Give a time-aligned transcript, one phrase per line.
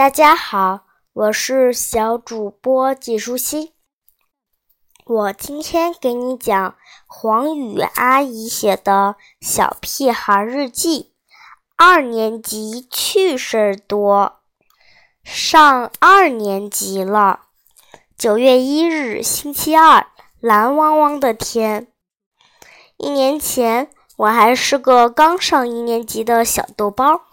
[0.00, 3.74] 大家好，我是小主播季舒心。
[5.04, 6.74] 我今天给你讲
[7.06, 11.12] 黄雨阿姨写的小屁孩日记。
[11.76, 14.40] 二年级趣事儿多，
[15.22, 17.40] 上二年级了。
[18.16, 20.06] 九月一日，星期二，
[20.40, 21.88] 蓝汪汪的天。
[22.96, 27.26] 一年前，我还是个刚上一年级的小豆包。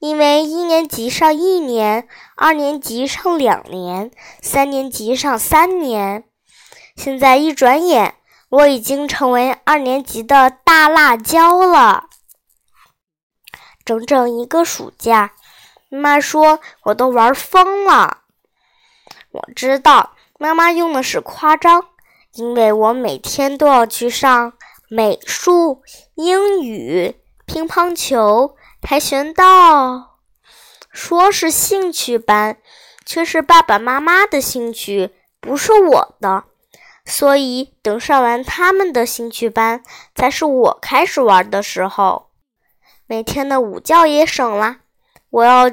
[0.00, 6.24] 因为一年级上一年，二年级上两年，三年级上三年，
[6.96, 8.14] 现在一转眼，
[8.48, 12.06] 我已经成为二年级的大辣椒了。
[13.84, 15.32] 整整一个暑假，
[15.90, 18.22] 妈说我都玩疯了。
[19.32, 21.88] 我知道妈妈用的是夸张，
[22.32, 24.54] 因为我每天都要去上
[24.88, 25.82] 美术、
[26.14, 28.56] 英语、乒乓球。
[28.82, 30.18] 跆拳道
[30.90, 32.56] 说是兴趣班，
[33.04, 36.44] 却是爸爸妈妈的兴趣，不是我的。
[37.04, 39.82] 所以等上完他们的兴趣班，
[40.14, 42.30] 才是我开始玩的时候。
[43.06, 44.78] 每天的午觉也省了，
[45.30, 45.70] 我要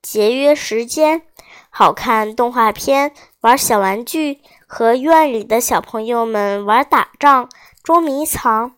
[0.00, 1.22] 节约时间，
[1.70, 7.48] 好看动画片，玩小玩具，和院里的小朋友们玩打仗、
[7.82, 8.73] 捉迷藏。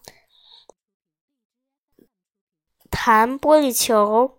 [3.07, 4.37] 弹玻璃球，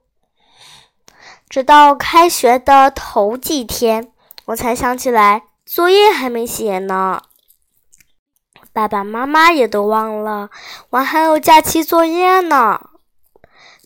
[1.48, 4.12] 直到开学的头几天，
[4.48, 7.22] 我才想起来作业还没写呢。
[8.74, 10.50] 爸爸妈妈也都忘了
[10.90, 12.90] 我还有假期作业呢。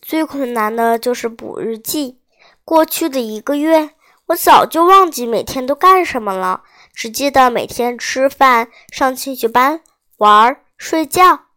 [0.00, 2.18] 最困难的就是补日记。
[2.64, 3.90] 过去的一个月，
[4.26, 9.80] 我早就忘记每天都干什么了，只记得每天吃饭、上兴趣班、
[10.16, 11.51] 玩、睡觉。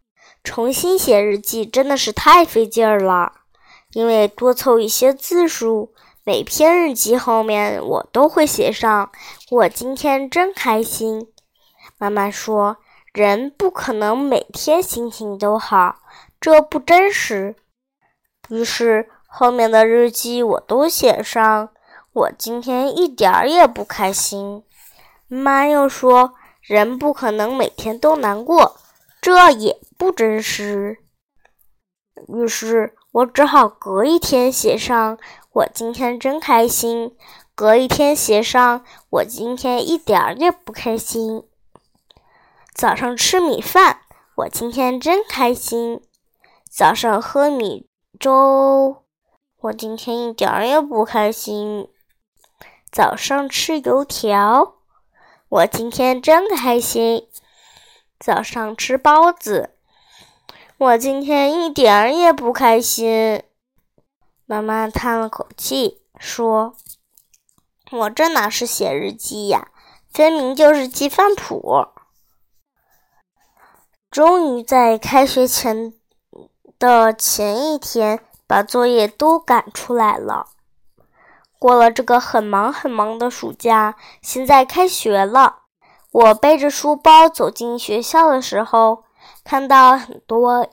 [0.45, 3.33] 重新写日记真的是太费劲儿了，
[3.93, 5.91] 因为多凑一些字数，
[6.23, 9.11] 每篇日记后面我都会写上
[9.49, 11.27] “我今天真开心”。
[11.97, 12.77] 妈妈说，
[13.11, 15.97] 人不可能每天心情都好，
[16.39, 17.55] 这不真实。
[18.49, 21.69] 于是后面的日记我都写上
[22.13, 24.63] “我今天一点儿也不开心”。
[25.27, 28.77] 妈又说，人不可能每天都难过。
[29.21, 30.97] 这也不真实，
[32.27, 35.17] 于是我只好隔一天写上
[35.53, 37.15] “我今天真开心”，
[37.55, 41.47] 隔一天写上“我今天一点儿也不开心”。
[42.75, 44.01] 早上吃米饭，
[44.35, 46.01] 我今天真开心；
[46.69, 47.87] 早上喝米
[48.19, 49.05] 粥，
[49.61, 51.87] 我今天一点儿也不开心；
[52.91, 54.75] 早上吃油条，
[55.47, 57.29] 我今天真开心。
[58.17, 59.74] 早上吃包子，
[60.77, 63.41] 我今天一点儿也不开心。
[64.45, 66.75] 妈妈叹了口气说
[67.93, 69.69] ：“我这哪是写日记呀，
[70.11, 71.87] 分明就是记饭谱。”
[74.11, 75.93] 终于在开学前
[76.77, 80.47] 的前一天，把作业都赶出来了。
[81.57, 85.59] 过了这个很忙很忙的暑假，现在开学了。
[86.11, 89.04] 我背着书包走进学校的时候，
[89.43, 90.67] 看到很多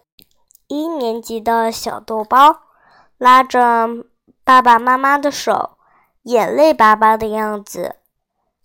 [0.67, 2.63] 一年级的小豆包
[3.19, 3.89] 拉着
[4.45, 5.77] 爸爸妈妈的手，
[6.23, 7.97] 眼泪巴巴的样子。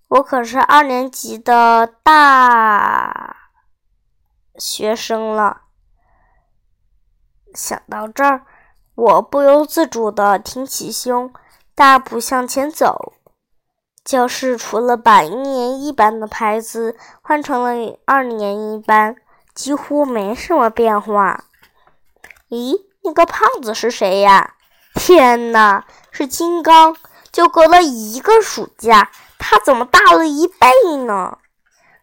[0.08, 3.36] 我可是二年级的大
[4.56, 5.64] 学生了。
[7.54, 8.46] 想到这儿，
[8.96, 11.34] 我不由自主的挺起胸，
[11.76, 13.14] 大步向前走。
[14.06, 19.18] 教室除了把一年一班的牌子换成了二年一班，
[19.58, 21.46] 几乎没什么变化。
[22.50, 24.54] 咦，那个胖子是谁呀？
[24.94, 26.96] 天哪，是金刚！
[27.32, 29.10] 就隔了一个暑假，
[29.40, 30.68] 他怎么大了一倍
[31.06, 31.40] 呢？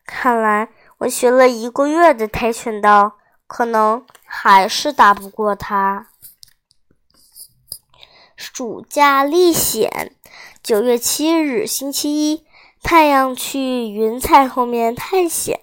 [0.04, 6.08] 看来我学了一个月的跆拳道，可能还是打不过他。
[8.34, 10.16] 暑假历险。
[10.60, 12.44] 九月七日，星期一，
[12.82, 15.60] 太阳去云彩后面探险。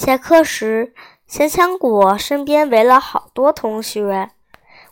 [0.00, 0.94] 下课时，
[1.26, 4.30] 香香果身边围了好多同学。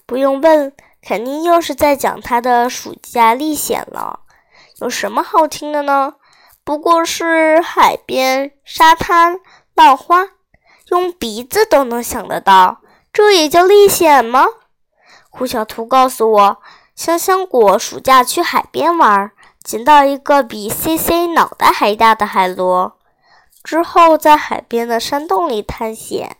[0.04, 0.70] 不用问，
[1.00, 4.20] 肯定又是在讲他的暑假历险了。
[4.82, 6.16] 有什么好听的呢？
[6.62, 9.40] 不过是海边、沙滩、
[9.74, 10.28] 浪花，
[10.90, 14.44] 用鼻子都能想得到，这也叫历险吗？
[15.30, 16.58] 胡小图告诉我。
[16.94, 19.30] 香香果暑假去海边玩，
[19.64, 22.97] 捡到一个比 C C 脑袋还大的海螺。
[23.68, 26.38] 之后在海边的山洞里探险，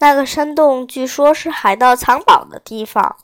[0.00, 3.16] 那个山洞据说是海盗藏宝的地方。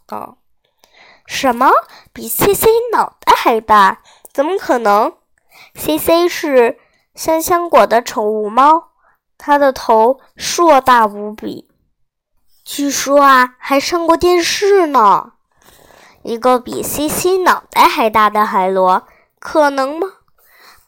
[1.26, 1.72] 什么？
[2.12, 4.02] 比 C C 脑袋还大？
[4.32, 5.14] 怎么可能
[5.74, 6.78] ？C C 是
[7.16, 8.90] 香香果的宠物猫，
[9.36, 11.68] 它的头硕大无比，
[12.64, 15.32] 据说啊，还上过电视呢。
[16.22, 19.08] 一个比 C C 脑袋还大的海螺，
[19.40, 20.06] 可能吗？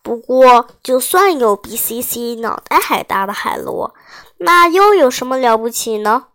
[0.04, 3.94] 不过，就算有比 C C 脑袋还大的海螺，
[4.36, 6.26] 那又有什么了不起呢？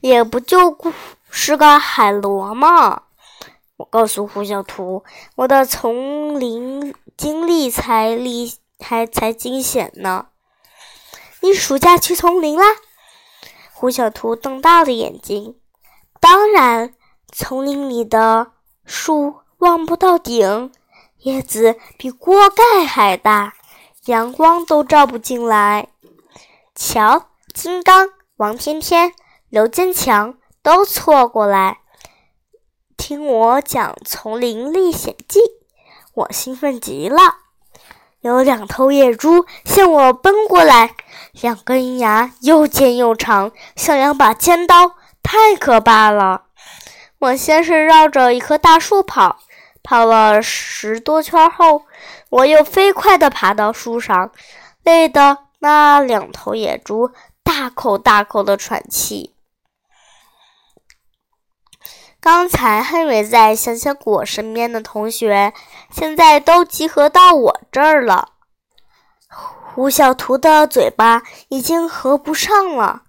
[0.00, 0.76] 也不就
[1.30, 3.02] 是个海螺嘛？
[3.76, 5.04] 我告诉胡小图，
[5.36, 10.28] 我的丛林经历才历还才惊险呢。
[11.42, 12.64] 你暑假去丛林啦？
[13.74, 15.56] 胡小图瞪大了眼睛。
[16.18, 16.94] 当然。
[17.32, 18.52] 丛林里的
[18.84, 20.72] 树望不到顶，
[21.26, 23.54] 叶子比锅盖还大，
[24.04, 25.88] 阳光都照不进来。
[26.72, 29.12] 瞧，金刚、王天天、
[29.48, 31.78] 刘坚强都凑过来
[32.96, 35.40] 听我讲《丛林历险记》，
[36.14, 37.18] 我兴奋极了。
[38.20, 40.94] 有两头野猪向我奔过来，
[41.32, 44.92] 两根牙又尖又长，像两把尖刀，
[45.24, 46.44] 太可怕了。
[47.18, 49.38] 我先是绕着一棵大树跑，
[49.86, 51.82] 跑了十多圈后，
[52.28, 54.32] 我又飞快地爬到树上，
[54.82, 57.12] 累得那两头野猪
[57.44, 59.36] 大口大口地喘气。
[62.20, 65.54] 刚才还围在香香果身边的同学，
[65.92, 68.30] 现在都集合到我这儿了。
[69.28, 73.02] 胡小图的嘴巴已经合不上了，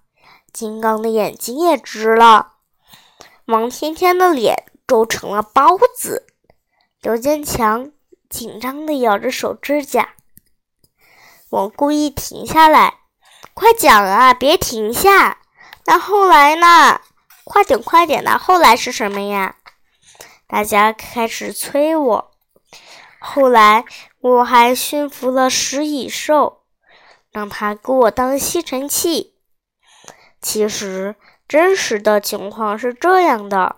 [0.52, 2.52] 金刚的眼睛也直了。
[3.46, 6.26] 王天天的脸皱成了包子，
[7.00, 7.92] 刘坚强
[8.28, 10.14] 紧张地咬着手指甲。
[11.48, 12.98] 我故意停下来，
[13.54, 15.38] 快讲啊，别停下。
[15.86, 17.00] 那后来呢？
[17.44, 19.56] 快点，快点的，后来是什么呀？
[20.48, 22.30] 大家开始催我。
[23.20, 23.84] 后来
[24.20, 26.64] 我还驯服了食蚁兽，
[27.30, 29.36] 让它给我当吸尘器。
[30.42, 31.14] 其实。
[31.48, 33.76] 真实的情况是这样的：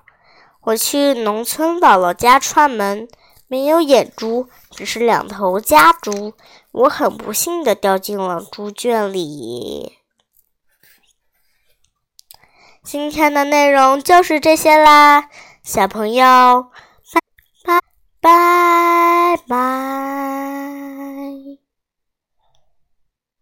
[0.63, 3.09] 我去农村姥姥家串门，
[3.49, 6.35] 没有眼珠，只是两头家猪。
[6.73, 9.99] 我很不幸的掉进了猪圈里。
[12.83, 15.29] 今天的内容就是这些啦，
[15.63, 16.71] 小朋友，
[17.65, 17.81] 拜
[18.21, 20.30] 拜拜拜。